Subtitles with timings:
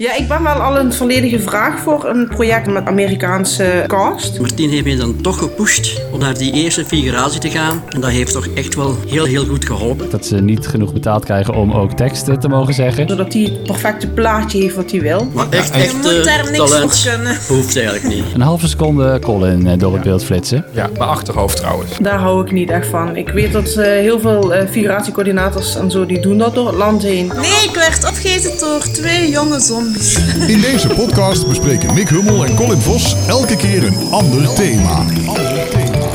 [0.00, 4.40] Ja, ik ben wel al een volledige vraag voor een project met Amerikaanse cast.
[4.40, 7.82] Martien heeft mij dan toch gepusht om naar die eerste figuratie te gaan.
[7.88, 10.10] En dat heeft toch echt wel heel, heel goed geholpen.
[10.10, 13.08] Dat ze niet genoeg betaald krijgen om ook teksten te mogen zeggen.
[13.08, 15.30] Zodat hij het perfecte plaatje heeft wat hij wil.
[15.34, 17.36] Maar echt, Je echt moet eh, daar niks talent voor kunnen.
[17.48, 18.24] hoeft eigenlijk niet.
[18.34, 20.64] Een halve seconde Colin eh, door het beeld flitsen.
[20.72, 21.98] Ja, mijn achterhoofd trouwens.
[21.98, 23.16] Daar hou ik niet echt van.
[23.16, 27.02] Ik weet dat eh, heel veel figuratiecoördinators en zo, die doen dat door het land
[27.02, 27.26] heen.
[27.26, 29.88] Nee, ik werd opgegeten door twee jonge zombies.
[30.46, 35.04] In deze podcast bespreken Mick Hummel en Colin Vos elke keer een ander thema.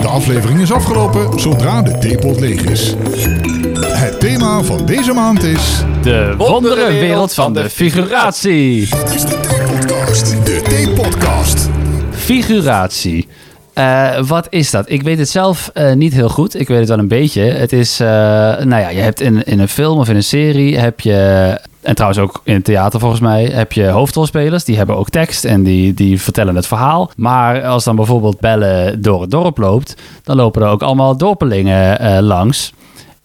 [0.02, 2.96] De aflevering is afgelopen zodra de theepot leeg is.
[3.80, 5.84] Het thema van deze maand is...
[6.02, 8.90] De wondere wereld van de figuratie.
[8.90, 10.46] Dit is de Theepodcast.
[10.46, 11.70] De Theepodcast.
[12.12, 13.28] Figuratie.
[13.74, 14.90] Eh, wat is dat?
[14.90, 16.60] Ik weet het zelf eh, niet heel goed.
[16.60, 17.42] Ik weet het wel een beetje.
[17.42, 20.78] Het is, eh, nou ja, je hebt in, in een film of in een serie
[20.78, 24.64] heb je, en trouwens ook in het theater volgens mij, heb je hoofdrolspelers.
[24.64, 27.12] Die hebben ook tekst en die, die vertellen het verhaal.
[27.16, 32.00] Maar als dan bijvoorbeeld Bellen door het dorp loopt, dan lopen er ook allemaal dorpelingen
[32.00, 32.74] eh, langs.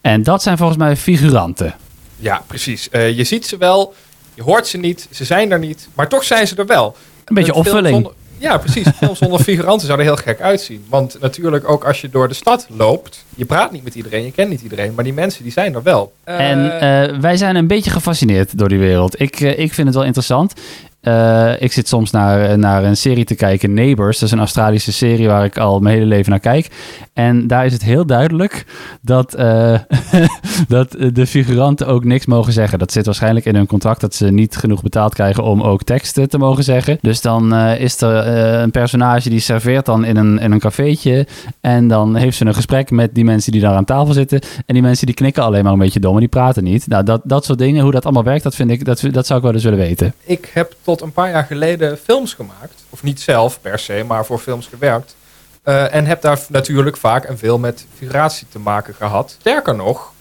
[0.01, 1.75] En dat zijn volgens mij figuranten.
[2.17, 2.89] Ja, precies.
[2.89, 3.93] Eh, je ziet ze wel,
[4.33, 6.95] je hoort ze niet, ze zijn er niet, maar toch zijn ze er wel.
[7.25, 7.93] Een beetje opvulling.
[7.93, 8.87] zonder- ja, precies.
[9.13, 10.85] Zonder figuranten zou er heel gek uitzien.
[10.89, 14.31] Want natuurlijk ook als je door de stad loopt, je praat niet met iedereen, je
[14.31, 16.13] kent niet iedereen, maar die mensen die zijn er wel.
[16.23, 19.21] Eh, En eh, wij zijn een beetje gefascineerd door die wereld.
[19.21, 20.53] Ik, eh, ik vind het wel interessant.
[21.01, 24.19] Eh, ik zit soms naar, naar een serie te kijken, Neighbours.
[24.19, 26.69] Dat is een Australische serie waar ik al mijn hele leven naar kijk.
[27.13, 28.65] En daar is het heel duidelijk
[29.01, 29.79] dat, eh,
[30.67, 32.79] dat de figuranten ook niks mogen zeggen.
[32.79, 36.29] Dat zit waarschijnlijk in hun contract dat ze niet genoeg betaald krijgen om ook teksten
[36.29, 36.97] te mogen zeggen.
[37.01, 40.59] Dus dan eh, is er eh, een personage die serveert dan in een, in een
[40.59, 41.27] cafeetje.
[41.61, 44.39] En dan heeft ze een gesprek met die mensen die daar aan tafel zitten.
[44.65, 46.87] En die mensen die knikken alleen maar een beetje dom en die praten niet.
[46.87, 49.39] Nou, dat, dat soort dingen, hoe dat allemaal werkt, dat, vind ik, dat, dat zou
[49.39, 50.13] ik wel eens willen weten.
[50.25, 52.83] ik heb tot een paar jaar geleden films gemaakt.
[52.89, 55.15] Of niet zelf per se, maar voor films gewerkt.
[55.63, 59.35] Eh, en heb daar natuurlijk vaak en veel met figuratie te maken gehad.
[59.39, 60.11] Sterker nog,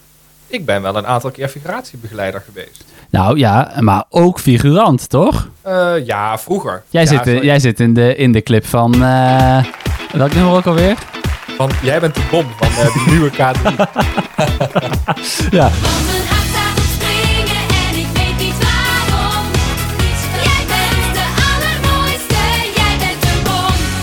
[0.46, 2.84] ik ben wel een aantal keer figuratiebegeleider geweest.
[3.10, 5.48] Nou ja, maar ook figurant, toch?
[5.62, 6.82] Eh, ja, vroeger.
[6.88, 7.44] Jij, ja, zit, sorry.
[7.44, 9.02] jij zit in de, in de clip van...
[9.02, 9.64] eh
[10.12, 10.98] welk nummer ook alweer?
[11.56, 13.74] Want jij bent de bom van eh, die nieuwe K3.
[15.58, 15.70] Ja.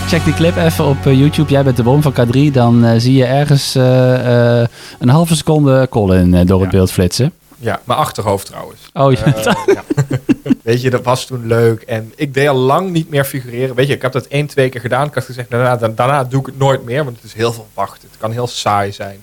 [0.07, 1.51] Check die clip even op eh, YouTube.
[1.51, 2.51] Jij bent de bom van K3.
[2.51, 4.63] Dan eh, zie je ergens eh,
[4.99, 6.77] een halve seconde Colin door het Ja.
[6.77, 7.33] beeld flitsen.
[7.59, 8.81] ja, mijn achterhoofd trouwens.
[8.93, 9.33] Oh, ja.
[9.65, 9.83] Ja.
[10.63, 11.81] Weet je, dat was toen leuk.
[11.81, 13.75] En ik deed al lang niet meer figureren.
[13.75, 15.07] Weet je, ik heb dat één, twee keer gedaan.
[15.07, 17.03] Ik had gezegd, daarna, da- daarna doe ik het nooit meer.
[17.03, 18.07] Want het is heel veel wachten.
[18.09, 19.19] Het kan heel saai zijn.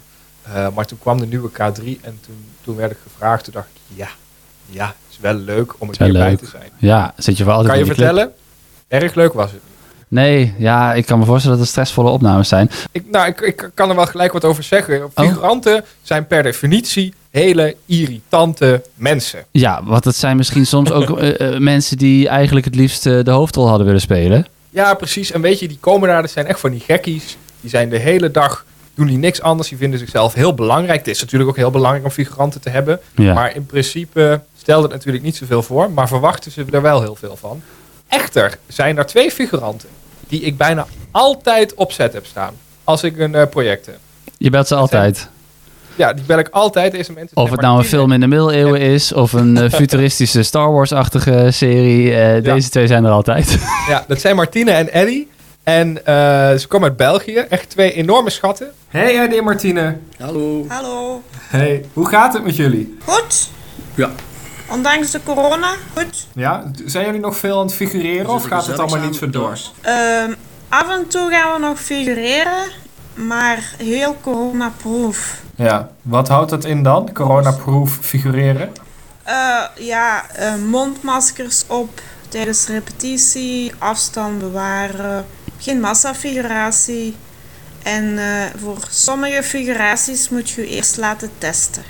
[0.74, 3.44] Maar toen kwam de nieuwe K3 en toen, toen werd ik gevraagd.
[3.44, 4.08] Toen dacht ik, ja,
[4.66, 6.38] ja, het is wel leuk om er Is wel weer bij leuk.
[6.38, 6.70] te zijn.
[6.78, 7.96] ja, zit je voor altijd Kan je clip.
[7.96, 8.32] vertellen?
[8.88, 9.60] Erg leuk was het.
[10.08, 12.70] Nee, ja, ik kan me voorstellen dat het stressvolle opnames zijn.
[12.92, 15.04] Ik, nou, ik, ik kan er wel gelijk wat over zeggen.
[15.04, 15.10] Oh.
[15.14, 19.44] Figuranten zijn per definitie hele irritante mensen.
[19.50, 23.24] Ja, want het zijn misschien soms ook eh, eh, mensen die eigenlijk het liefst eh,
[23.24, 24.46] de hoofdrol hadden willen spelen.
[24.70, 25.30] Ja, precies.
[25.30, 27.36] En weet je, die komen daar, dat zijn echt van die gekkies.
[27.60, 28.64] Die zijn de hele dag,
[28.94, 29.68] doen die niks anders.
[29.68, 30.98] Die vinden zichzelf heel belangrijk.
[30.98, 33.00] Het is natuurlijk ook heel belangrijk om figuranten te hebben.
[33.14, 33.34] Ja.
[33.34, 35.90] Maar in principe stelt het natuurlijk niet zoveel voor.
[35.90, 37.62] Maar verwachten ze er wel heel veel van.
[38.08, 39.88] Echter zijn er twee figuranten
[40.28, 42.54] die ik bijna altijd op set heb staan.
[42.84, 43.98] Als ik een eh, project heb.
[44.38, 45.28] Je belt ze altijd.
[45.96, 46.92] Ja, die bel ik altijd.
[46.92, 50.42] Deze mensen Of het nou een film in de middeleeuwen is of een eh, futuristische
[50.42, 52.14] Star Wars-achtige serie.
[52.14, 53.58] eh, Deze twee zijn er altijd.
[53.88, 55.28] Ja, dat zijn Martine en Eddie.
[55.62, 56.14] En eh,
[56.54, 57.34] ze komen uit België.
[57.36, 58.70] Echt twee enorme schatten.
[58.88, 59.96] Hey Eddie en Martine.
[60.18, 60.64] Hallo.
[60.68, 61.22] Hallo.
[61.38, 62.96] Hey, hoe gaat het met jullie?
[63.04, 63.48] Goed?
[63.94, 64.10] Ja.
[64.70, 65.74] Ondanks de corona?
[65.96, 66.26] Goed?
[66.32, 69.58] Ja, zijn jullie nog veel aan het figureren of gaat het allemaal niet zo door?
[69.80, 70.32] Ehm,
[70.68, 72.70] af en toe gaan we nog figureren,
[73.14, 75.42] maar heel coronaproof.
[75.56, 77.12] Ja, wat houdt dat in dan?
[77.12, 78.72] Corona-proof figureren?
[79.22, 85.26] Eh, ja, eh, mondmaskers op tijdens repetitie, afstand bewaren,
[85.58, 87.16] geen massafiguratie.
[87.82, 91.82] En eh, voor sommige figuraties moet je je eerst laten testen.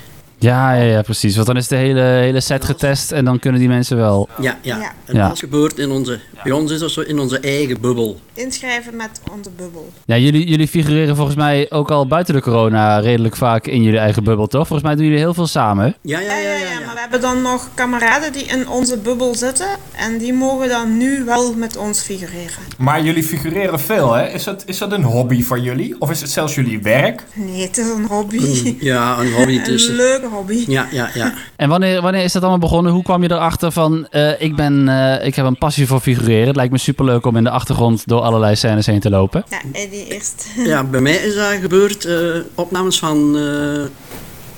[0.45, 1.35] Ja, ja, ja, precies.
[1.35, 4.29] Want dan is de hele, hele set getest en dan kunnen die mensen wel.
[4.41, 4.93] Ja, ja.
[5.11, 5.29] Ja.
[5.29, 8.19] En gebeurt in onze, bij ons is dat zo in onze eigen bubbel.
[8.33, 9.89] Inschrijven met onze bubbel.
[10.05, 13.99] Ja, jullie, jullie figureren volgens mij ook al buiten de corona redelijk vaak in jullie
[13.99, 14.67] eigen bubbel, toch?
[14.67, 15.95] Volgens mij doen jullie heel veel samen.
[16.01, 19.67] Ja, ja, Ja, ja, maar we hebben dan nog kameraden die in onze bubbel zitten.
[19.95, 22.63] En die mogen dan nu wel met ons figureren.
[22.77, 24.27] Maar jullie figureren veel, hè?
[24.27, 25.95] Is dat, is dat een hobby van jullie?
[25.99, 27.23] Of is het zelfs jullie werk?
[27.33, 28.37] Nee, het is een hobby.
[28.37, 29.95] Een- ja, een hobby Een tussen.
[29.95, 30.33] leuke hobby.
[30.67, 31.33] Ja, ja, ja.
[31.55, 32.91] En wanneer, wanneer is dat allemaal begonnen?
[32.91, 36.47] Hoe kwam je erachter van, eh, ik, ben, eh, ik heb een passie voor figureren.
[36.47, 39.43] Het lijkt me superleuk om in de achtergrond door allerlei scènes heen te lopen.
[39.49, 40.47] Ja, Eddie eerst.
[40.65, 42.15] Ja, bij mij is dat gebeurd, eh,
[42.55, 43.85] opnames van eh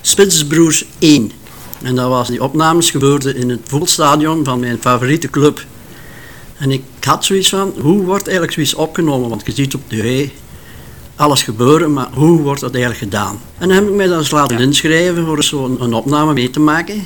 [0.01, 1.31] Spitsbroers 1.
[1.83, 5.65] En dat was, die opnames gebeurden in het voetbalstadion van mijn favoriete club.
[6.57, 9.29] En ik had zoiets van, hoe wordt eigenlijk zoiets opgenomen?
[9.29, 10.29] Want je ziet op tv
[11.17, 13.39] alles gebeuren, maar hoe wordt dat eigenlijk gedaan?
[13.57, 16.59] En dan heb ik mij dan eens laten inschrijven voor zo'n een opname mee te
[16.59, 17.03] maken.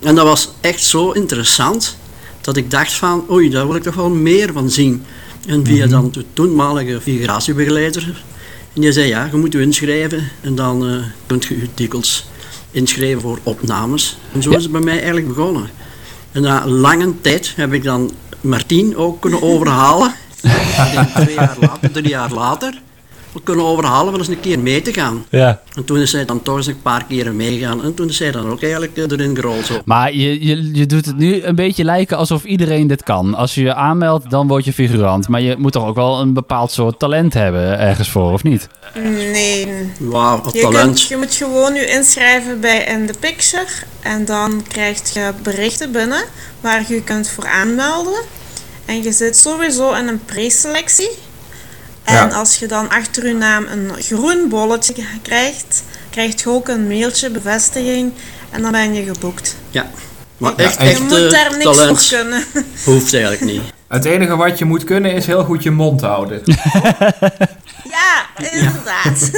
[0.00, 1.96] En dat was echt zo interessant,
[2.40, 5.04] dat ik dacht van, oei, daar wil ik toch wel meer van zien.
[5.46, 8.22] En via dan de toenmalige figuratiebegeleider,
[8.74, 10.96] en die zei, ja, je moet je inschrijven en dan eh,
[11.26, 12.26] kunt je je dikwijls
[12.70, 14.18] inschrijven voor opnames.
[14.32, 14.56] En zo Ja.
[14.56, 15.68] is het bij mij eigenlijk begonnen.
[16.32, 18.10] En na lange tijd heb ik dan
[18.40, 20.14] Martien ook kunnen overhalen.
[21.14, 22.80] Twee jaar later, drie jaar later,
[23.44, 25.24] kunnen overhalen om eens een keer mee te gaan.
[25.30, 25.60] Ja.
[25.74, 27.84] En toen is zij dan toch eens een paar keren meegaan.
[27.84, 29.66] En toen is zij dan ook eigenlijk eh, erin gerold.
[29.66, 29.80] Zo.
[29.84, 33.34] Maar je, je, je doet het nu een beetje lijken alsof iedereen dit kan.
[33.34, 35.28] Als je je aanmeldt, dan word je figurant.
[35.28, 38.68] Maar je moet toch ook wel een bepaald soort talent hebben ergens voor, of niet?
[39.02, 39.68] Nee.
[39.98, 40.84] Wauw, wat Je, talent.
[40.84, 43.66] kunt, je moet gewoon je inschrijven bij In The Picture.
[44.00, 46.22] En dan krijg je berichten binnen
[46.60, 48.20] waar je je kunt voor aanmelden.
[48.84, 51.10] En je zit sowieso in een preselectie.
[52.08, 52.26] En Ja.
[52.28, 57.30] als je dan achter je naam een groen bolletje krijgt, krijg je ook een mailtje,
[57.30, 58.12] bevestiging.
[58.50, 59.56] En dan ben je geboekt.
[59.70, 59.86] Ja.
[60.38, 62.44] Maar Je- echt, je echt moet eh, daar niks talent voor kunnen.
[62.84, 63.62] hoeft eigenlijk niet.
[63.88, 66.42] Het enige wat je moet kunnen is heel goed je mond houden.
[67.90, 69.30] Ja, inderdaad.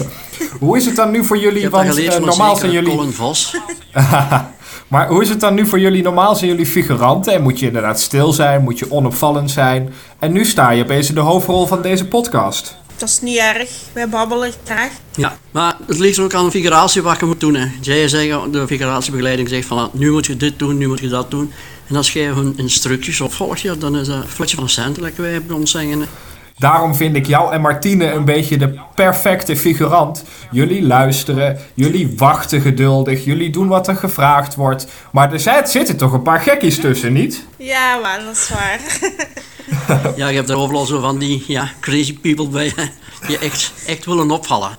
[0.60, 1.70] Hoe is het dan nu voor Ik jullie?
[1.70, 2.96] Want eh, van normaal zijn jullie.
[2.96, 3.56] Colin Vos.
[4.88, 6.02] Maar hoe is het dan nu voor jullie?
[6.02, 9.92] Normaal zijn jullie figuranten en moet je inderdaad stil zijn, moet je onopvallend zijn.
[10.18, 12.76] En nu sta je opeens in de hoofdrol van deze podcast.
[12.96, 13.70] Dat is niet erg.
[13.92, 14.92] Wij babbelen graag.
[15.14, 17.54] Ja, maar het ligt ook aan de figuratie wat je moet doen.
[17.54, 17.66] Hè.
[17.80, 21.30] Zij zeggen, de figuratiebegeleiding zegt van nu moet je dit doen, nu moet je dat
[21.30, 21.52] doen.
[21.86, 25.00] En als jij hun instructies opvolgt, ja, dan is dat een fletje van een cent,
[25.00, 26.04] lekker wij bij ons zeggen.
[26.58, 30.24] Daarom vind ik jou en Martine een beetje de perfecte figurant.
[30.50, 34.86] Jullie luisteren, jullie wachten geduldig, jullie doen wat er gevraagd wordt.
[35.12, 37.44] Maar er zitten toch een paar gekkies tussen, niet?
[37.56, 38.80] Ja, maar dat is waar.
[40.16, 42.72] Ja, je hebt er overal zo van die ja, crazy people bij
[43.26, 44.70] die echt, echt willen opvallen.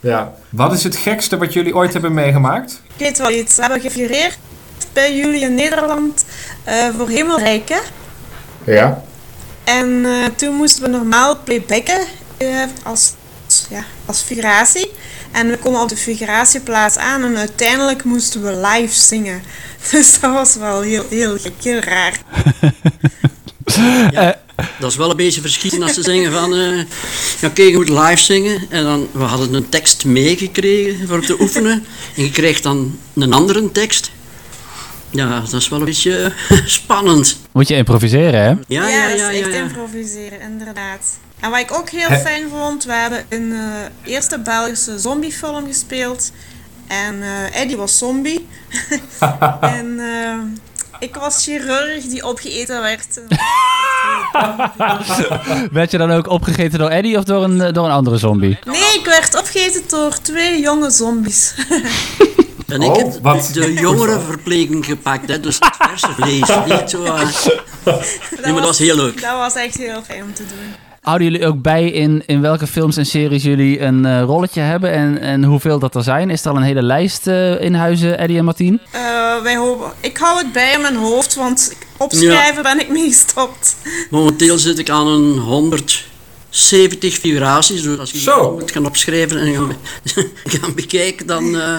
[0.00, 0.34] Ja.
[0.48, 2.82] Wat is het gekste wat jullie ooit hebben meegemaakt?
[2.86, 3.54] Ik weet wel iets.
[3.56, 4.38] We hebben gefigureerd
[4.92, 6.24] bij jullie in Nederland
[6.64, 7.68] eh, voor Hemelrijk.
[7.68, 7.78] hè.
[8.72, 9.02] Ja.
[9.68, 12.06] En eh, toen moesten we normaal playbacken
[12.36, 13.12] eh, als,
[13.70, 14.90] ja, als figuratie.
[15.32, 19.42] En we komen op de figuratieplaats aan en uiteindelijk moesten we live zingen.
[19.90, 22.18] Dus dat was wel heel, heel gek, heel raar.
[24.78, 26.78] Dat is wel een beetje verschieten als ze zeggen van, eh
[27.40, 28.66] ja, oké, je moet live zingen.
[28.68, 31.84] En dan, we hadden een tekst meegekregen voor te oefenen.
[32.16, 34.10] En je krijgt dan een andere tekst.
[35.10, 37.38] Ja, dat is wel een beetje eh, spannend.
[37.52, 38.48] Moet je improviseren, hè?
[38.48, 39.08] Ja, ja, ja.
[39.08, 39.62] ja, echt ja.
[39.62, 41.18] improviseren, inderdaad.
[41.40, 46.32] En wat ik ook heel fijn vond, we hebben een eh, eerste Belgische zombiefilm gespeeld.
[46.86, 48.46] En eh, Eddie was zombie.
[49.60, 50.38] en eh,
[50.98, 53.06] ik was chirurg die opgeeten werd.
[55.72, 58.58] Werd je dan ook opgegeten door Eddie of door een, door een andere zombie?
[58.64, 61.54] Nee, ik werd opgegeten door twee jonge zombies.
[62.68, 63.50] En ik Oh, heb wat?
[63.52, 66.48] de jongere verpleging gepakt, hè, dus het verse vlees.
[66.80, 67.14] Niet zo, eh,
[67.84, 67.94] nee,
[68.42, 69.20] maar dat was heel leuk.
[69.20, 70.74] Dat was echt heel fijn om te doen.
[71.02, 74.90] Houden jullie ook bij in, in welke films en series jullie een eh, rolletje hebben
[74.92, 76.30] en, en hoeveel dat er zijn?
[76.30, 78.80] Is er al een hele lijst eh, in huizen, Eddie en Martien?
[78.90, 79.00] Eh,
[79.42, 83.76] wij hopen, ik hou het bij in mijn hoofd, want opschrijven ben ik mee gestopt.
[84.10, 85.38] Momenteel zit ik aan een
[86.50, 87.82] 170 figuraties.
[87.82, 88.40] Dus als je Zo.
[88.50, 89.68] die moet gaan opschrijven en gaan,
[90.14, 91.78] be- gaan bekijken, dan eh,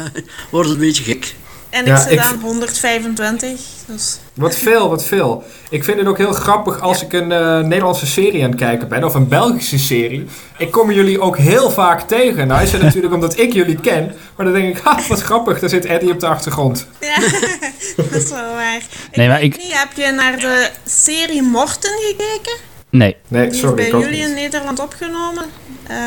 [0.50, 1.34] wordt het een beetje gek.
[1.70, 3.50] En Ja, ik zit ik- aan 125.
[3.86, 5.44] Dus Wat veel, wat veel.
[5.70, 8.88] Ik vind het ook heel grappig als ik een eh, Nederlandse serie aan het kijken
[8.88, 10.26] ben, of een Belgische serie.
[10.58, 12.48] Ik kom jullie ook heel vaak tegen.
[12.48, 15.60] Nou is het natuurlijk omdat ik jullie ken, maar dan denk ik, ha, wat grappig,
[15.60, 16.88] daar zit Eddie op de achtergrond.
[17.02, 17.16] ja,
[17.98, 18.82] dat is wel waar.
[19.14, 22.68] Nee, maar ik- niet, heb je naar de serie Morten gekeken?
[22.90, 23.16] Nee.
[23.28, 24.34] Nee, Die is sorry, bij jullie in.
[24.34, 25.46] Nederland opgenomen.
[25.88, 25.98] Eh,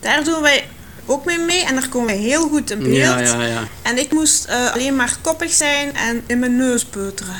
[0.00, 0.64] daar doen wij
[1.06, 2.96] ook mee mee en daar komen wij heel goed in beeld.
[2.96, 3.62] Ja, ja, ja.
[3.82, 7.34] En ik moest eh, alleen maar koppig zijn en in mijn neus peuteren.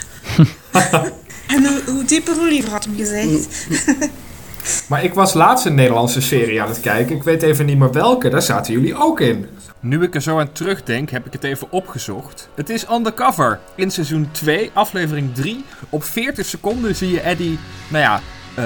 [1.55, 3.49] en hoe, hoe dieper, hoe liever, had hem gezegd.
[4.89, 7.17] Maar ik was laatst een Nederlandse serie aan het kijken.
[7.17, 8.29] Ik weet even niet meer welke.
[8.29, 9.47] Daar zaten jullie ook in.
[9.81, 12.49] Nu ik er zo aan terugdenk, heb ik het even opgezocht.
[12.55, 13.59] Het is Undercover.
[13.75, 15.65] In seizoen 2, aflevering 3.
[15.89, 18.21] Op 40 seconden zie je Eddie, nou ja,
[18.55, 18.65] eh,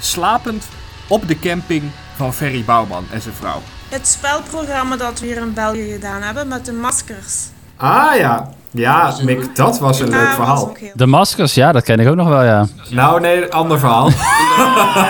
[0.00, 0.64] slapend
[1.06, 1.82] op de camping
[2.16, 3.60] van Ferry Bouwman en zijn vrouw.
[3.88, 7.34] Het spelprogramma dat we hier in België gedaan hebben met de maskers.
[7.76, 8.48] Ah ja.
[8.74, 10.74] Ja, Mick, dat was een leuk Ja, verhaal.
[10.78, 12.66] heel- De maskers, ja, dat ken ik ook nog wel, ja.
[12.90, 14.10] Nou, nee, ander verhaal.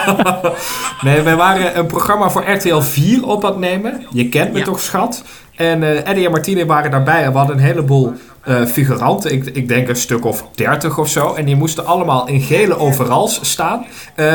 [1.03, 4.07] nee, wij waren een programma voor RTL 4 op aan het nemen.
[4.11, 4.65] Je kent me Ja.
[4.65, 5.23] toch, schat?
[5.57, 9.33] En eh Eddie en Martine waren daarbij en we hadden een heleboel eh, figuranten.
[9.33, 11.35] Ik, ik denk een stuk of 30 of zo.
[11.35, 13.87] En die moesten allemaal in gele overals staan.
[14.15, 14.27] Eh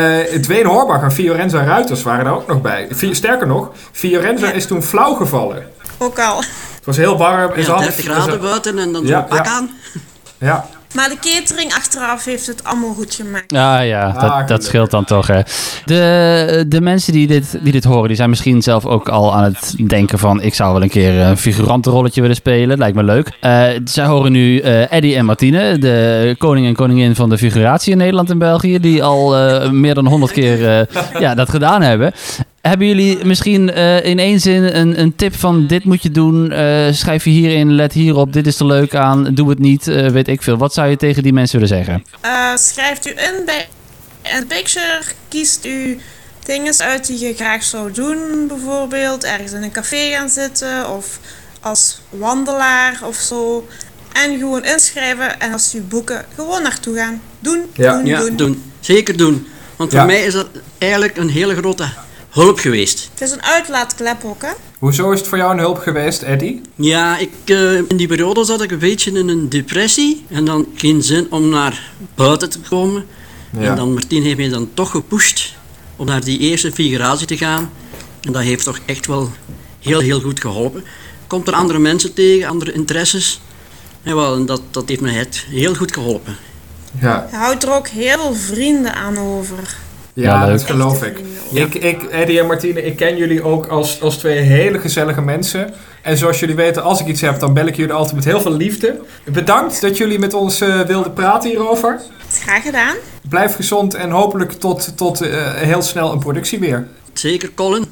[0.41, 2.87] Dwayne Horbach en Fiorenza Ruiters waren er ook nog bij.
[2.91, 5.63] Vi- Sterker nog, Fiorenza is toen flauw gevallen.
[5.97, 6.37] Ook al.
[6.37, 7.51] Het was heel warm.
[7.59, 9.51] Ja, hadden- 30 graden buiten en dan Ja, zo'n pak ja.
[9.51, 9.69] aan.
[10.39, 13.51] Ja, Maar de catering achteraf heeft het allemaal goed gemaakt.
[13.51, 15.27] Ja, ja, Ah, dat, dat scheelt dan toch.
[15.27, 15.41] Hè.
[15.85, 19.43] De, de mensen die dit, die dit horen, die zijn misschien zelf ook al aan
[19.43, 20.41] het denken van...
[20.41, 22.77] ik zou wel een keer een figurantenrolletje willen spelen.
[22.77, 23.31] Lijkt me leuk.
[23.39, 27.91] Eh, zij horen nu eh Eddie en Martine, de koning en koningin van de figuratie
[27.91, 28.79] in Nederland en België...
[28.79, 30.85] die al eh, meer dan honderd keer eh,
[31.19, 32.13] ja, dat gedaan hebben.
[32.67, 36.51] Hebben jullie misschien eh, in één zin een, een tip van dit moet je doen,
[36.51, 40.07] eh, schrijf je hierin, let hierop, dit is er leuk aan, doe het niet, eh,
[40.07, 40.57] weet ik veel.
[40.57, 42.03] Wat zou je tegen die mensen willen zeggen?
[42.21, 43.67] Eh, schrijft u in bij
[44.23, 45.99] een picture, kiest u
[46.45, 51.19] dingen uit die je graag zou doen, bijvoorbeeld ergens in een café gaan zitten of
[51.61, 53.67] als wandelaar of zo.
[54.13, 57.21] En gewoon inschrijven en als u boeken, gewoon naartoe gaan.
[57.39, 57.93] Doen, Ja.
[57.97, 58.35] doen, Ja, doen.
[58.35, 58.63] doen.
[58.79, 59.47] Zeker doen.
[59.75, 60.05] Want voor Ja.
[60.05, 60.47] mij is dat
[60.77, 61.83] eigenlijk een hele grote
[62.37, 63.09] hulp geweest.
[63.13, 64.51] Het is een uitlaatklep ook, hè?
[64.79, 66.61] hoezo is het voor jou een hulp geweest, Eddie?
[66.75, 70.25] Ja, ik, eh, in die periode zat ik een beetje in een depressie.
[70.29, 73.05] En dan geen zin om naar buiten te komen.
[73.51, 73.69] Ja.
[73.69, 75.55] En dan Martien heeft mij dan toch gepusht
[75.95, 77.71] om naar die eerste figuratie te gaan.
[78.21, 79.31] En dat heeft toch echt wel
[79.79, 80.83] heel, heel goed geholpen.
[81.27, 83.41] Komt er andere mensen tegen, andere interesses.
[84.03, 86.37] En, wel, en dat, dat heeft me het heel goed geholpen.
[87.01, 87.27] Ja.
[87.31, 89.77] Je houdt er ook heel veel vrienden aan over.
[90.23, 90.57] Ja, leuk.
[90.57, 91.19] dat geloof ik.
[91.51, 91.73] ik.
[91.75, 95.73] Ik, Eddie en Martine, ik ken jullie ook als, als twee hele gezellige mensen.
[96.01, 98.41] En zoals jullie weten, als ik iets heb, dan bel ik jullie altijd met heel
[98.41, 98.99] veel liefde.
[99.23, 101.99] Bedankt dat jullie met ons eh, wilden praten hierover.
[102.41, 102.95] Graag gedaan.
[103.29, 106.87] Blijf gezond en hopelijk tot, tot eh, heel snel een productie weer.
[107.13, 107.85] Zeker, Colin.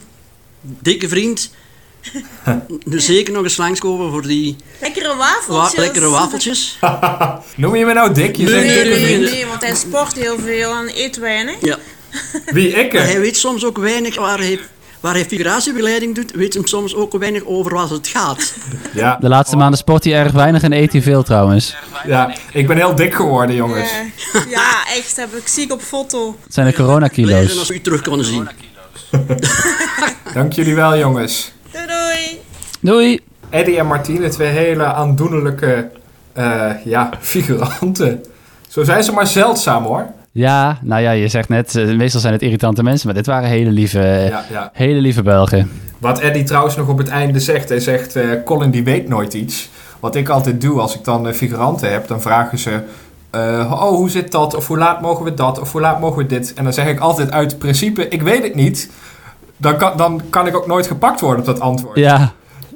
[0.62, 1.52] Dikke vriend.
[2.84, 5.80] nu zeker nog eens langskomen voor die Lekkere wa wafeltjes.
[5.86, 6.80] lekkere wafeltjes.
[7.56, 8.36] Noem je me nou dik?
[8.36, 11.56] Je Nee, zegt Nee, nee, nee, want hij sport heel veel en eet weinig.
[11.62, 11.78] Ja.
[12.46, 12.94] Wie, ik?
[12.94, 14.60] Maar hij weet soms ook weinig waar hij,
[15.00, 18.54] waar hij figuratiebegeleiding doet, weet hem soms ook weinig over wat het gaat.
[18.94, 21.76] Ja, De laatste maanden sport hij erg weinig en eet hij veel trouwens.
[22.06, 23.92] ja, ik ben heel dik geworden, jongens.
[24.34, 26.36] Eh, ja, echt, heb ik ziek op foto.
[26.44, 27.58] Het zijn de Blij coronakilo's.
[27.60, 28.48] als we u terug konden zien.
[30.34, 31.52] Dank jullie wel, jongens.
[31.72, 32.40] Doei doei.
[32.80, 33.20] Doei!
[33.50, 35.90] Eddie en Martine, twee hele aandoenlijke
[36.34, 38.24] eh, ja, figuranten.
[38.70, 40.06] Zo zijn ze maar zeldzaam hoor.
[40.40, 43.50] Ja, nou ja, je zegt net, eh, meestal zijn het irritante mensen, maar dit waren
[43.50, 44.00] hele lieve,
[44.30, 44.70] Ja, ja.
[44.74, 45.72] hele lieve Belgen.
[46.00, 49.34] Wat Eddie trouwens nog op het einde zegt, hij zegt, eh, Colin die weet nooit
[49.34, 49.70] iets.
[50.00, 52.80] Wat ik altijd doe als ik dan eh, figuranten heb, dan vragen ze,
[53.30, 54.56] eh, oh hoe zit dat?
[54.56, 55.60] Of hoe laat mogen we dat?
[55.60, 56.54] Of hoe laat mogen we dit?
[56.54, 58.90] En dan zeg ik altijd uit principe, ik weet het niet.
[59.58, 61.98] Dan kan, dan kan ik ook nooit gepakt worden op dat antwoord.
[61.98, 62.32] Ja,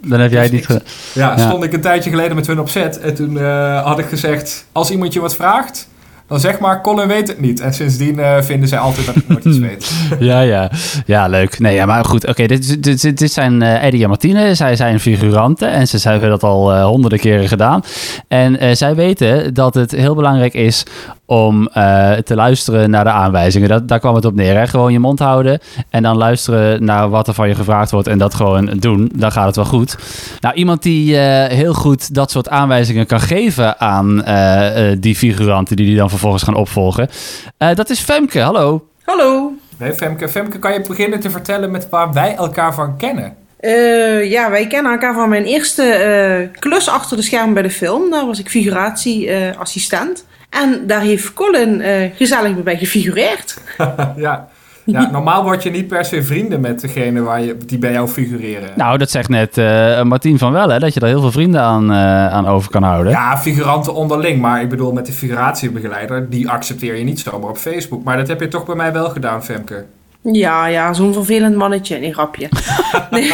[0.06, 1.48] dan heb jij het Dus niet ge- Ja, Ja.
[1.48, 3.00] stond ik een tijdje geleden met hun op set.
[3.00, 5.88] En toen eh, had ik gezegd, als iemand je wat vraagt,
[6.30, 7.60] dan zeg maar, Colin weet het niet.
[7.60, 9.92] En sindsdien eh, vinden zij altijd dat ik nooit iets weet.
[10.20, 10.72] Ja, ja.
[11.06, 11.60] Ja, leuk.
[11.60, 12.28] Nee, ja, maar goed.
[12.28, 14.56] Oké, dit, dit, dit, dit zijn eh, Eddie en Martine.
[14.56, 17.82] Zij zijn figuranten en ze hebben dat al eh, honderden keren gedaan.
[18.28, 20.86] En zij weten dat het heel belangrijk is
[21.30, 23.70] om eh, te luisteren naar de aanwijzingen.
[23.70, 24.58] Dat, daar kwam het op neer.
[24.58, 24.68] Hè?
[24.68, 25.60] Gewoon je mond houden
[25.90, 29.12] en dan luisteren naar wat er van je gevraagd wordt en dat gewoon doen.
[29.16, 29.98] Dan gaat het wel goed.
[30.40, 35.16] Nou, iemand die eh, heel goed dat soort aanwijzingen kan geven aan eh, eh, die
[35.16, 37.10] figuranten die die dan vervolgens gaan opvolgen.
[37.58, 38.40] eh, dat is Femke.
[38.40, 38.88] Hallo.
[39.04, 39.52] Hallo.
[39.78, 43.34] Nee, Femke, Femke, kan je beginnen te vertellen met waar wij elkaar van kennen?
[43.60, 47.70] Eh, ja, wij kennen elkaar van mijn eerste eh, klus achter de scherm bij de
[47.70, 48.10] film.
[48.10, 50.26] Daar was ik figuratieassistent.
[50.50, 53.58] en daar heeft Colin eh, gezellig bij gefigureerd.
[54.16, 54.48] ja.
[54.86, 58.08] ja, normaal word je niet per se vrienden met degene waar je, die bij jou
[58.08, 58.70] figureren.
[58.76, 61.62] Nou, dat zegt net eh Martien van wel, hè, dat je daar heel veel vrienden
[61.62, 63.12] aan, eh, aan over kan houden.
[63.12, 64.42] Ja, figuranten onderling.
[64.42, 68.04] Maar ik bedoel, met de figuratiebegeleider, die accepteer je niet zomaar op Facebook.
[68.04, 69.86] Maar dat heb je toch bij mij wel gedaan, Femke.
[70.22, 71.98] Ja, ja, zo'n vervelend mannetje.
[71.98, 72.50] Nee, grapje.
[73.12, 73.34] nee,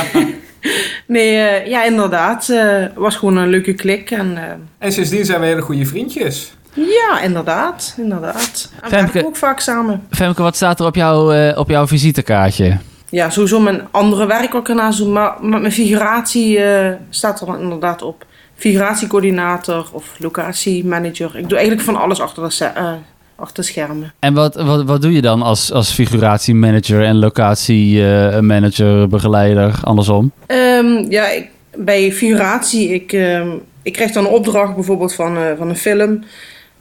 [1.07, 2.47] nee eh, ja, inderdaad.
[2.47, 4.11] Het was gewoon een leuke klik.
[4.11, 4.43] En, eh,
[4.77, 6.53] En sindsdien zijn we hele goede vriendjes.
[6.73, 7.93] ja, inderdaad.
[7.97, 8.71] Inderdaad.
[8.75, 10.03] En we Femke- werken ook vaak samen.
[10.11, 12.77] Femke, wat staat er op, jou, eh, op jouw visitekaartje?
[13.09, 15.11] Ja, sowieso mijn andere werk ook ernaast doen.
[15.11, 18.25] Maar met mijn figuratie eh, staat er dan inderdaad op.
[18.55, 21.37] Figuratiecoördinator of locatiemanager.
[21.37, 22.91] Ik doe eigenlijk van alles achter de, eh,
[23.35, 24.13] achter schermen.
[24.19, 30.31] En wat, wat, wat doe je dan als, als figuratiemanager en locatiemanager, begeleider, andersom?
[30.45, 33.49] Ehm, ja, ik, bij figuratie, ik, ehm,
[33.83, 36.23] ik krijg dan een opdracht bijvoorbeeld van, eh, van een film.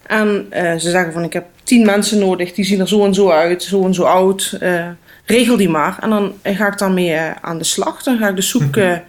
[0.06, 3.14] En eh, ze zeggen van ik heb tien mensen nodig, die zien er zo en
[3.14, 4.56] zo uit, zo en zo oud.
[4.60, 4.86] Eh,
[5.24, 5.96] regel die maar.
[6.00, 8.02] En dan eh, ga ik daarmee eh, aan de slag.
[8.02, 9.04] Dan ga ik dus zoeken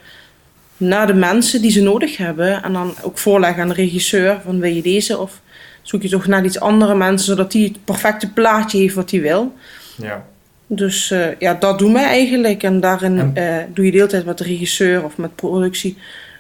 [0.77, 2.63] naar de mensen die ze nodig hebben.
[2.63, 5.41] En dan ook voorleggen aan de regisseur van wil je deze of
[5.86, 9.22] zoek je toch naar iets andere mensen, zodat die het perfecte plaatje heeft wat hij
[9.22, 9.54] wil.
[9.98, 10.25] Ja.
[10.68, 12.63] Dus eh, ja, dat doen wij eigenlijk.
[12.63, 15.98] En daarin En- eh, doe je de hele tijd met de regisseur of met productie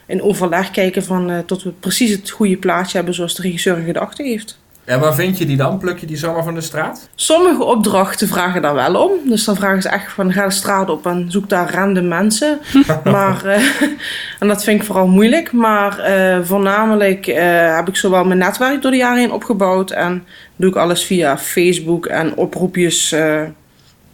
[0.07, 3.77] in overleg kijken van eh, tot we precies het goede plaatje hebben zoals de regisseur
[3.77, 4.59] in gedachten heeft.
[4.85, 5.77] En waar vind je die dan?
[5.77, 7.09] Pluk je die zomaar van de straat?
[7.15, 9.11] Sommige opdrachten vragen daar wel om.
[9.29, 12.59] Dus dan vragen ze echt van ga de straat op en zoek daar random mensen.
[13.03, 13.61] maar, eh,
[14.39, 15.51] en dat vind ik vooral moeilijk.
[15.51, 19.91] Maar eh, voornamelijk eh, heb ik zowel mijn netwerk door de jaren heen opgebouwd.
[19.91, 20.23] En
[20.55, 23.41] doe ik alles via Facebook en oproepjes eh,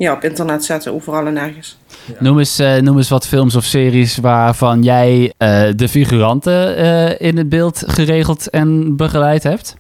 [0.02, 1.78] ja, op internet zetten, overal en nergens.
[2.20, 7.28] Noem, eens, eh, noem eens wat films of series waarvan jij eh, de figuranten eh,
[7.28, 9.76] in het beeld geregeld en begeleid hebt.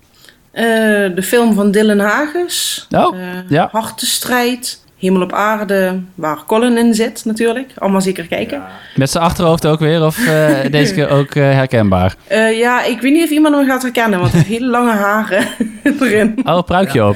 [0.51, 0.63] Eh,
[1.15, 2.88] de film van Dylan Hagens.
[2.96, 3.70] Oh, eh, ja.
[3.72, 4.79] Hartenstrijd.
[4.98, 7.72] Hemel op aarde, waar Colin in zit natuurlijk.
[7.77, 8.62] Allemaal zeker kijken.
[8.96, 12.15] Met zijn achterhoofd ook weer, of eh, deze keer ook herkenbaar?
[12.27, 14.91] Eh, ja, ik weet niet of iemand hem gaat herkennen, want hij heeft hele lange
[14.91, 15.48] haren
[16.00, 16.39] erin.
[16.43, 17.15] Oh, pruikje op.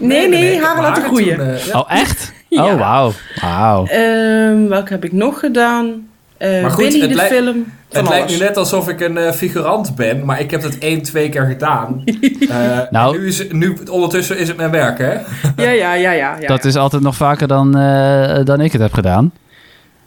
[0.00, 1.36] Nee, nee, haren laten groeien.
[1.36, 1.78] toen, ja.
[1.78, 2.32] Oh, echt?
[2.48, 3.12] Oh, wauw.
[3.40, 3.86] Wauw.
[3.86, 6.08] Ehm, welke heb ik nog gedaan?
[6.42, 7.72] Eh Maar goed, Billy, het de lijkt- film.
[7.90, 10.78] Van Het lijkt nu net alsof ik een eh, figurant ben, maar ik heb het
[10.78, 12.02] één, twee keer gedaan.
[12.48, 13.18] Eh, Nou.
[13.18, 15.12] nu, is, het- nu ondertussen is het mijn werk, hè?
[15.12, 16.10] Ja, ja, ja, ja.
[16.40, 16.68] ja Dat ja.
[16.68, 19.32] is altijd nog vaker dan, eh, dan ik het heb gedaan.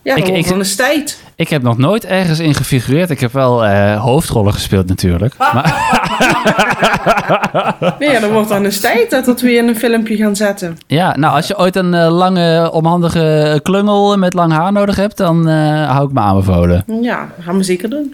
[0.06, 1.20] Ja, ik- ik, de tijd.
[1.36, 3.10] Ik heb nog nooit ergens in gefigureerd.
[3.10, 5.34] Ik heb wel eh, hoofdrollen gespeeld natuurlijk.
[5.54, 5.84] Maar,
[8.00, 10.78] Nee, ja, dan wordt dan eens tijd dat dat weer in een filmpje gaan zetten.
[10.88, 15.18] ja, nou, als je ooit een eh, lange, onhandige klungel met lang haar nodig hebt,
[15.18, 16.84] dan eh, hou ik me aanbevolen.
[17.02, 18.14] Ja, dat gaan we zeker doen.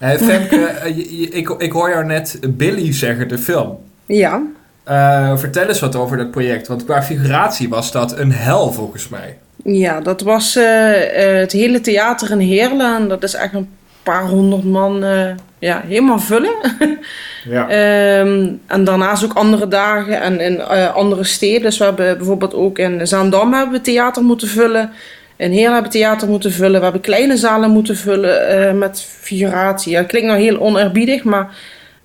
[0.00, 3.76] Femke, je- je- ik, ik hoor jou net Billy zeggen, de film.
[4.06, 4.42] Ja.
[4.84, 9.08] Eh, vertel eens wat over dat project, want qua figuratie was dat een hel volgens
[9.08, 9.38] mij.
[9.64, 12.96] Ja, dat was eh, eh, het hele theater in Heerlen.
[12.96, 13.68] En dat is echt een
[14.02, 16.54] paar honderd man eh, ja, helemaal vullen.
[17.44, 17.68] Ja.
[17.68, 21.62] Ehm, en daarnaast ook andere dagen en in andere steden.
[21.62, 24.90] Dus we hebben bijvoorbeeld ook in Zaandam hebben we theater moeten vullen.
[25.36, 26.78] In Heerlen hebben we theater moeten vullen.
[26.78, 29.92] We hebben kleine zalen moeten vullen met figuratie.
[29.92, 31.54] Ja, klinkt nou heel oneerbiedig, maar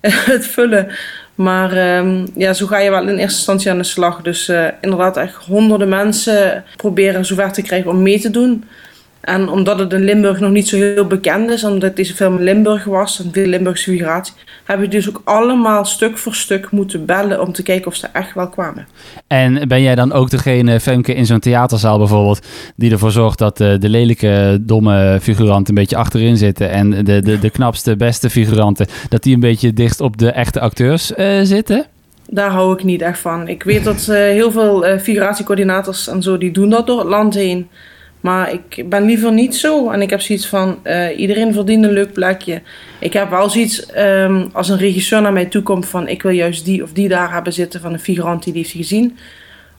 [0.32, 0.88] het vullen.
[1.38, 4.22] Maar ehm, ja, zo ga je wel in eerste instantie aan de slag.
[4.22, 8.64] Dus eh, inderdaad echt honderden mensen proberen zover te krijgen om mee te doen.
[9.28, 12.84] En omdat het in Limburg nog niet zo heel bekend is, omdat deze film Limburg
[12.84, 17.40] was en veel Limburgse figuratie, heb ik dus ook allemaal stuk voor stuk moeten bellen
[17.40, 18.86] om te kijken of ze echt wel kwamen.
[19.26, 23.60] En ben jij dan ook degene, Femke, in zo'n theaterzaal bijvoorbeeld, die ervoor zorgt dat
[23.60, 28.30] eh, de lelijke, domme figuranten een beetje achterin zitten en de, de, de knapste, beste
[28.30, 31.86] figuranten, dat die een beetje dicht op de echte acteurs eh, zitten?
[32.30, 33.48] Daar hou ik niet echt van.
[33.48, 37.08] Ik weet dat eh, heel veel eh, figuratiecoördinators en zo, die doen dat door het
[37.08, 37.68] land heen.
[38.20, 39.90] Maar ik ben liever niet zo.
[39.90, 42.62] En ik heb zoiets van, eh, iedereen verdient een leuk plekje.
[42.98, 46.08] Ik heb wel zoiets, ehm, als een regisseur naar mij toe komt van...
[46.08, 48.74] ik wil juist die of die daar hebben zitten van een figurant die die heeft
[48.74, 49.18] gezien.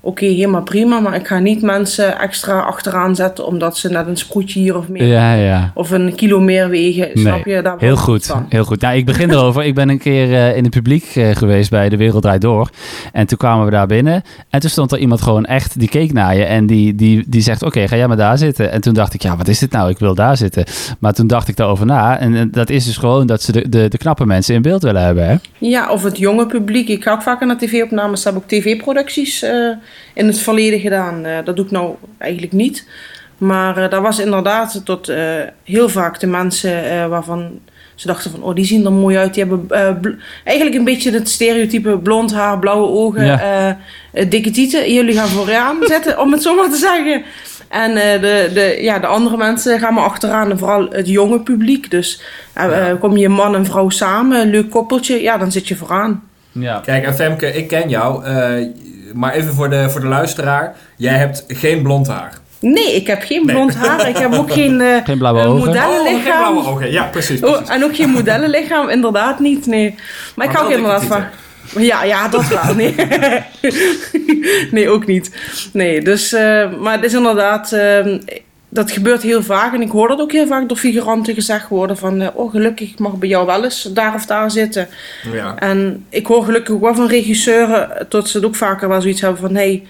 [0.01, 0.99] Oké, helemaal prima.
[0.99, 3.45] Maar ik ga niet mensen extra achteraan zetten...
[3.45, 5.05] omdat ze net een sproetje hier of meer...
[5.05, 5.71] Ja, ja.
[5.73, 7.09] Of een kilo meer wegen.
[7.13, 7.61] Snap je?
[7.61, 8.25] Daar heel goed.
[8.25, 8.45] van.
[8.49, 8.81] Heel goed.
[8.81, 9.63] Nou, ik begin erover.
[9.63, 12.69] Ik ben een keer eh, in het publiek eh, geweest bij De Wereld Draait Door.
[13.13, 14.23] En toen kwamen we daar binnen.
[14.49, 16.43] En toen stond er iemand gewoon echt, die keek naar je.
[16.43, 18.71] En die, die, die zegt, oké, ga jij maar daar zitten.
[18.71, 19.89] En toen dacht ik, ja, wat is dit nou?
[19.89, 20.65] Ik wil daar zitten.
[20.99, 22.19] Maar toen dacht ik daarover na.
[22.19, 25.03] En, dat is dus gewoon dat ze de, de, de knappe mensen in beeld willen
[25.03, 25.35] hebben, hè?
[25.57, 26.87] Ja, of het jonge publiek.
[26.87, 28.23] Ik ga ook vaker naar tv-opnames.
[28.23, 29.51] Heb ook tv-producties eh,
[30.13, 31.25] in het verleden gedaan.
[31.25, 32.87] Eh, dat doe ik nou eigenlijk niet.
[33.37, 37.59] Maar eh daar was inderdaad tot eh, heel vaak de mensen eh, waarvan
[37.95, 38.43] ze dachten van...
[38.43, 39.33] oh, die zien er mooi uit.
[39.33, 40.11] Die hebben eh,
[40.43, 43.41] eigenlijk een beetje het stereotype blond haar, blauwe ogen, Ja.
[43.41, 43.69] eh,
[44.13, 44.93] eh, dikke tieten.
[44.93, 47.23] Jullie gaan vooraan zitten, om het zo maar te zeggen.
[47.67, 50.51] En eh, de, de, ja, de andere mensen gaan maar achteraan.
[50.51, 51.91] En vooral het jonge publiek.
[51.91, 52.21] Dus
[52.99, 55.21] kom je man en vrouw samen, een leuk koppeltje...
[55.21, 56.23] ja, dan zit je vooraan.
[56.51, 56.79] Ja.
[56.85, 58.65] Kijk, en Femke, ik ken jou, eh,
[59.13, 60.75] maar even voor de, voor de luisteraar.
[60.97, 62.33] Jij hebt geen blond haar.
[62.59, 64.07] Nee, ik heb geen blond haar.
[64.07, 65.65] Ik heb ook geen, eh Geen blauwe ogen?
[65.65, 66.21] modellenlichaam.
[66.21, 66.91] geen blauwe ogen.
[66.91, 67.41] Ja, precies.
[67.41, 67.69] Oh, precies.
[67.69, 69.65] en ook geen modellenlichaam, inderdaad niet.
[69.65, 69.95] Nee.
[70.35, 71.23] Maar ik hou ook dikke van.
[71.77, 72.75] Ja, ja, dat wel.
[72.75, 72.95] Nee.
[74.71, 75.31] nee, ook niet.
[75.73, 78.05] Nee, dus, eh, maar het is inderdaad, eh,
[78.69, 79.73] dat gebeurt heel vaak.
[79.73, 82.91] En ik hoor dat ook heel vaak door figuranten gezegd worden: van, eh, oh, gelukkig
[82.91, 84.87] ik mag bij jou wel eens daar of daar zitten.
[85.31, 85.55] Ja.
[85.55, 89.21] En ik hoor gelukkig ook wel van regisseuren, tot ze het ook vaker wel zoiets
[89.21, 89.83] hebben van: hey,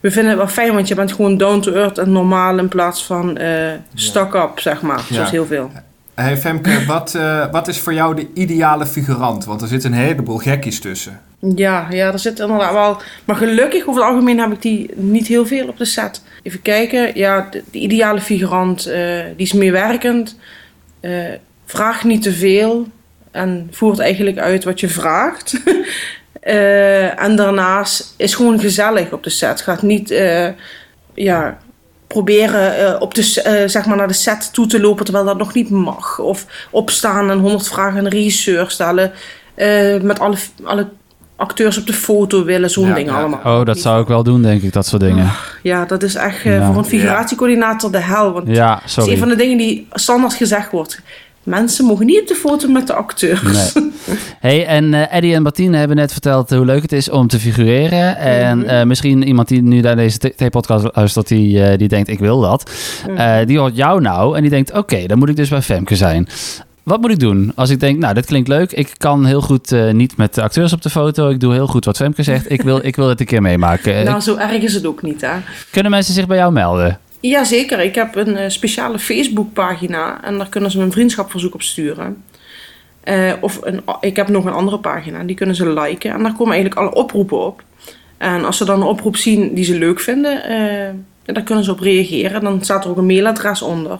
[0.00, 2.68] we vinden het wel fijn, want je bent gewoon down to earth en normaal in
[2.68, 5.00] plaats van eh stuck up, zeg maar.
[5.00, 5.30] Zoals Ja.
[5.30, 5.70] heel veel.
[6.14, 9.44] Hey Femke, wat, eh, wat is voor jou de ideale figurant?
[9.44, 11.20] Want er zitten een heleboel gekkies tussen.
[11.40, 13.00] Ja, ja, er zit inderdaad wel.
[13.24, 16.22] Maar gelukkig, over het algemeen heb ik die niet heel veel op de set.
[16.42, 17.18] Even kijken.
[17.18, 20.38] Ja, de, de ideale figurant, eh, die is meewerkend.
[21.00, 21.24] eh
[21.68, 22.86] vraagt niet te veel.
[23.30, 25.54] En voert eigenlijk uit wat je vraagt.
[26.40, 29.60] Eh, en daarnaast is gewoon gezellig op de set.
[29.60, 30.08] Gaat niet,
[31.14, 31.58] ja,
[32.06, 33.22] proberen op de,
[33.66, 36.18] zeg maar naar de set toe te lopen terwijl dat nog niet mag.
[36.18, 39.12] Of opstaan en honderd vragen aan regisseur stellen.
[40.02, 40.88] Met alle, alle
[41.36, 43.40] acteurs op de foto willen, zo'n Ja, ding ja, allemaal.
[43.60, 45.30] Oh, dat zou ik wel doen, denk ik, dat soort dingen.
[45.62, 46.66] Ja, dat is echt eh, Ja.
[46.66, 48.32] voor een figuratiecoördinator de hel.
[48.32, 49.12] Want Ja, dat is sorry.
[49.12, 51.00] een van de dingen die standaard gezegd wordt.
[51.42, 53.72] Mensen mogen niet op de foto met de acteurs.
[53.72, 53.90] Nee.
[54.40, 57.38] Hey, en eh, Eddie en Martine hebben net verteld hoe leuk het is om te
[57.38, 58.16] figureren.
[58.16, 58.68] En Mhm.
[58.68, 62.40] eh, misschien iemand die nu naar deze T-podcast luistert, die, eh, die denkt, ik wil
[62.40, 62.70] dat.
[63.08, 63.16] Mhm.
[63.16, 65.96] Eh, die hoort jou nou en die denkt, oké, dan moet ik dus bij Femke
[65.96, 66.28] zijn.
[66.86, 68.72] Wat moet ik doen als ik denk, nou, dit klinkt leuk.
[68.72, 71.28] Ik kan heel goed eh, niet met de acteurs op de foto.
[71.28, 72.50] Ik doe heel goed wat Femke zegt.
[72.50, 74.04] Ik wil, ik wil het een keer meemaken.
[74.04, 75.32] Nou, zo erg is het ook niet, hè.
[75.70, 76.98] Kunnen mensen zich bij jou melden?
[77.20, 82.22] Jazeker, ik heb een eh, speciale Facebookpagina en daar kunnen ze mijn vriendschapverzoek op sturen.
[83.00, 86.34] Eh, of een, ik heb nog een andere pagina, die kunnen ze liken en daar
[86.34, 87.62] komen eigenlijk alle oproepen op.
[88.16, 90.42] En als ze dan een oproep zien die ze leuk vinden,
[91.24, 92.42] daar kunnen ze op reageren.
[92.42, 93.98] Dan staat er ook een mailadres onder.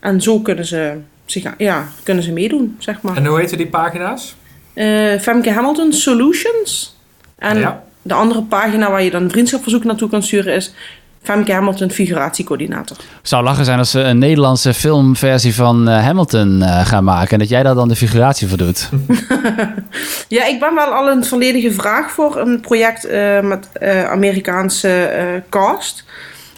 [0.00, 0.96] En zo kunnen ze,
[1.30, 3.16] zich, ja, kunnen ze meedoen, zeg maar.
[3.16, 4.34] En hoe heten die pagina's?
[4.74, 6.96] Eh, Femke Hamilton Solutions.
[7.38, 7.82] En Ja.
[8.02, 10.74] de andere pagina waar je dan een vriendschapverzoek naartoe kan sturen is
[11.22, 12.96] Femke Hamilton Figuratiecoördinator.
[13.22, 17.30] zou lachen zijn als ze een Nederlandse filmversie van eh, Hamilton eh, gaan maken.
[17.32, 18.88] En dat jij daar dan de figuratie voor doet.
[20.28, 24.04] Ja, ik ben wel al in het verleden gevraagd voor een project eh, met eh,
[24.10, 26.04] Amerikaanse eh, cast.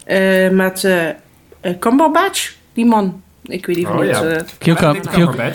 [0.05, 0.89] Eh, met
[1.79, 3.23] Cumberbatch, die man.
[3.43, 4.23] Ik weet niet van Oh, het, ja.
[4.23, 5.53] eh,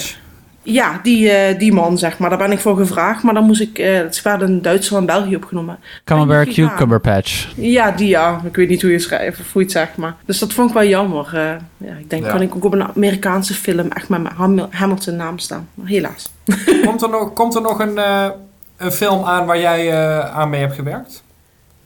[0.63, 2.29] ja, die, eh, die man, zeg maar.
[2.29, 3.23] Daar ben ik voor gevraagd.
[3.23, 3.77] Maar dan moest ik...
[3.79, 5.79] eh het is wel in Duitsland en België opgenomen.
[6.03, 7.47] Camembert Cucumber Patch.
[7.55, 8.41] Ja, die ja.
[8.45, 10.15] Ik weet niet hoe je het schrijft of hoe je het zegt, maar...
[10.25, 11.25] Dus dat vond ik wel jammer.
[11.33, 11.41] eh.
[11.87, 12.31] ja, ik denk, Ja.
[12.31, 15.67] kan ik ook op een Amerikaanse film echt met mijn Ham- Hamilton naam staan.
[15.73, 16.31] Maar helaas.
[16.85, 18.29] Komt er nog, komt er nog een, eh,
[18.77, 21.23] een film aan waar jij eh, aan mee hebt gewerkt?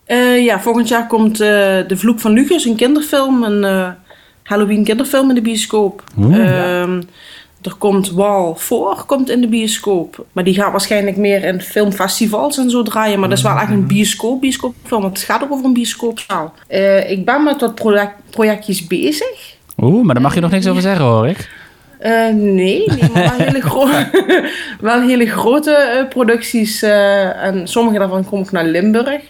[0.05, 1.47] Eh, ja, volgend jaar komt eh,
[1.87, 3.43] De Vloek van Lucas, een kinderfilm.
[3.43, 3.89] Een eh,
[4.51, 6.03] Halloween kinderfilm in de bioscoop.
[6.17, 6.79] Oeh.
[6.79, 7.01] Ehm,
[7.61, 10.25] er komt Wall 4 komt in de bioscoop.
[10.31, 13.19] Maar die gaat waarschijnlijk meer in filmfestivals en zo draaien.
[13.19, 15.01] Maar dat is wel echt een bioscoop, bioscoopfilm.
[15.01, 16.53] Want het gaat ook over een bioscoopzaal.
[16.67, 19.55] Eh, ik ben met wat project, projectjes bezig.
[19.77, 21.49] Oeh, maar daar mag je nog niks over zeggen, hoor ik.
[21.99, 23.87] Eh, nee, nee, maar wel hele, gro
[24.89, 26.81] wel hele grote eh, producties.
[26.81, 29.21] eh, en sommige daarvan komen ook naar Limburg.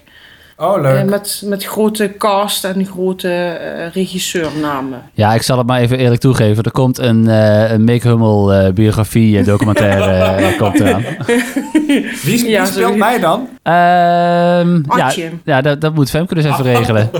[0.61, 1.09] Oh, Eh, leuk.
[1.09, 5.01] met, met grote cast en grote eh, regisseurnamen.
[5.13, 6.63] Ja, ik zal het maar even eerlijk toegeven.
[6.63, 11.01] Er komt een, eh een Mick Hummel eh, biografie documentaire komt eraan.
[11.87, 13.47] Wie, wie Ja, speelt mij dan?
[13.63, 15.11] Ehm, ja,
[15.43, 17.09] ja dat, dat moet Femke dus even regelen.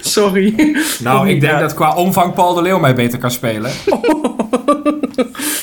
[0.00, 0.76] Sorry.
[1.00, 1.58] Nou, ik denk Ja.
[1.58, 3.70] dat qua omvang Paul de Leeuw mij beter kan spelen.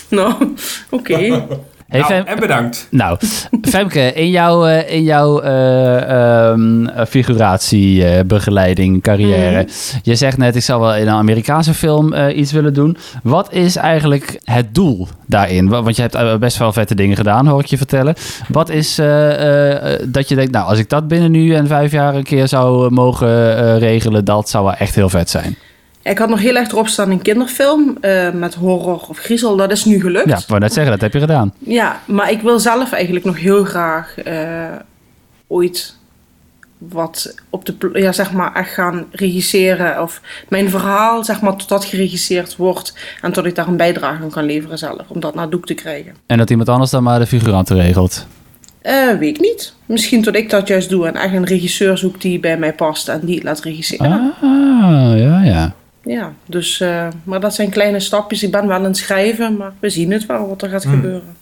[0.10, 0.34] nou,
[0.90, 1.46] oké.
[1.88, 2.88] Hey, nou, Fem- en bedankt.
[2.92, 3.18] Nou,
[3.62, 9.68] Femke, in jouw, eh, in jouw eh, ehm, eh, figuratiebegeleiding, carrière.
[10.04, 12.98] Je zegt net, ik zou wel in een Amerikaanse film eh, iets willen doen.
[13.24, 15.70] Wat is eigenlijk het doel daarin?
[15.70, 18.16] Wa- Want je hebt eh, best wel vette dingen gedaan, hoor ik je vertellen.
[18.48, 21.92] Wat is eh, eh, dat je denkt, nou, als ik dat binnen nu en vijf
[21.92, 25.58] jaar een keer zou eh, mogen eh, regelen, dat zou wel echt heel vet zijn.
[26.12, 29.56] Ik had nog heel erg erop staan een kinderfilm eh, met horror of griezel.
[29.56, 30.30] Dat is nu gelukt.
[30.30, 31.54] Ja, ik wou net zeggen, dat heb je gedaan.
[31.58, 34.76] Ja, maar ik wil zelf eigenlijk nog heel graag eh,
[35.48, 35.96] ooit
[36.78, 40.02] wat op de, ja, zeg maar, echt gaan regisseren.
[40.02, 42.94] Of mijn verhaal, zeg maar, tot dat geregisseerd wordt.
[43.22, 45.02] En tot ik daar een bijdrage aan kan leveren zelf.
[45.08, 46.14] Om dat naar doek te krijgen.
[46.26, 48.28] En dat iemand anders dan maar de figuranten regelt.
[48.82, 49.74] Eh, weet ik niet.
[49.86, 51.08] Misschien tot ik dat juist doe.
[51.08, 53.10] En echt een regisseur zoek die bij mij past.
[53.10, 54.34] En die laat regisseren.
[54.42, 55.76] Ah, ja, ja.
[56.06, 58.44] Ja, dus, eh, maar dat zijn kleine stapjes.
[58.44, 59.58] Ik ben wel aan het schrijven.
[59.58, 60.94] Maar we zien het wel wat er gaat Hmm.
[60.94, 61.36] gebeuren.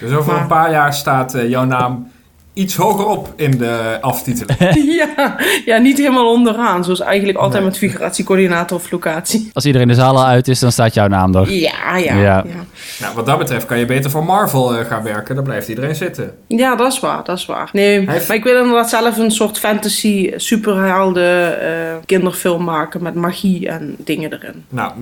[0.00, 2.10] Dus over Maar- een paar jaar staat eh, jouw naam
[2.56, 4.84] iets hoger op in de aftiteling.
[5.16, 6.84] ja, ja, niet helemaal onderaan.
[6.84, 7.70] Zoals eigenlijk altijd Nee.
[7.70, 9.50] met figuratiecoördinator of locatie.
[9.52, 11.50] Als iedereen de zaal al uit is, dan staat jouw naam er.
[11.52, 12.14] Ja, ja.
[12.14, 12.20] Ja.
[12.20, 12.44] Ja,
[13.00, 15.34] nou, wat dat betreft kan je beter voor Marvel eh, gaan werken.
[15.34, 16.30] Dan blijft iedereen zitten.
[16.46, 17.68] Ja, dat is waar, dat is waar.
[17.72, 23.14] Nee, heeft- maar ik wil inderdaad zelf een soort fantasy superhelden eh, kinderfilm maken met
[23.14, 24.64] magie en dingen erin.
[24.68, 24.92] Nou,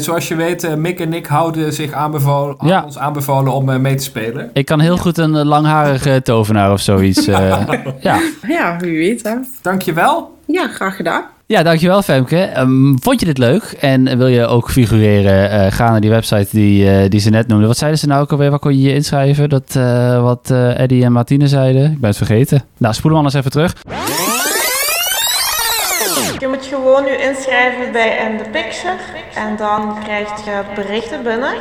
[0.00, 2.82] zoals je weet, eh, Mick en ik houden zich aanbevolen, Ja.
[2.84, 4.50] ons aanbevolen om mee te spelen.
[4.52, 7.26] Ik kan heel goed een langharige tovenaar of zoiets.
[7.26, 7.62] eh,
[8.00, 8.18] ja.
[8.48, 9.34] Ja, wie weet hè.
[9.62, 10.36] Dankjewel.
[10.46, 11.22] Ja, graag gedaan.
[11.46, 12.36] Ja, dankjewel Femke.
[12.42, 15.50] Ehm, vond je dit leuk en wil je ook figureren?
[15.50, 17.68] Eh, ga naar die website die, eh, die ze net noemden.
[17.68, 18.50] Wat zeiden ze nou ook alweer?
[18.50, 19.48] Waar kon je je inschrijven?
[19.48, 21.84] Dat, eh, wat eh, Eddie en Martine zeiden?
[21.92, 22.62] Ik ben het vergeten.
[22.78, 23.74] Nou, spoel hem anders even terug.
[26.38, 28.94] Je moet gewoon je inschrijven bij In The Picture
[29.34, 31.52] en dan krijg je berichten binnen.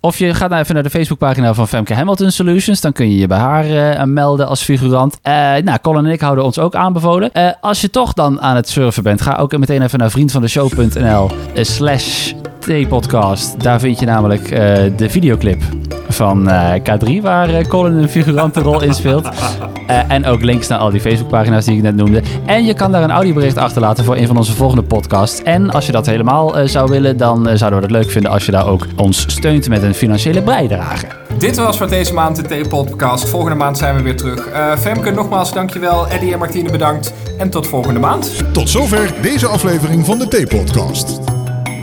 [0.00, 2.80] Of je gaat nou even naar de Facebookpagina van Femke Hamilton Solutions.
[2.80, 5.18] Dan kun je je bij haar eh, melden als figurant.
[5.22, 5.32] Eh,
[5.64, 7.32] nou, Colin en ik houden ons ook aanbevolen.
[7.32, 11.30] Eh, als je toch dan aan het surfen bent, ga ook meteen even naar vriendvandeshow.nl
[11.54, 13.60] slash T-podcast.
[13.62, 15.62] Daar vind je namelijk eh, de videoclip
[16.08, 19.28] van eh, K3, waar eh, Colin een figurantenrol in speelt.
[19.90, 22.22] Eh, en ook links naar al die Facebookpagina's die ik net noemde.
[22.46, 25.42] En je kan daar een audiobericht achterlaten voor een van onze volgende podcasts.
[25.42, 28.46] En als je dat helemaal eh, zou willen, dan zouden we het leuk vinden als
[28.46, 31.06] je daar ook ons steunt met een financiële bijdrage.
[31.38, 33.28] Dit was voor deze maand de T-podcast.
[33.28, 34.46] Volgende maand zijn we weer terug.
[34.46, 36.08] Eh, Femke, nogmaals dankjewel.
[36.08, 37.12] Eddie en Martine bedankt.
[37.38, 38.44] En tot volgende maand.
[38.52, 41.39] Tot zover deze aflevering van de T-podcast.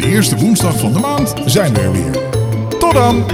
[0.08, 2.12] Eerste woensdag van de maand zijn we er weer.
[2.80, 3.26] Tot dan!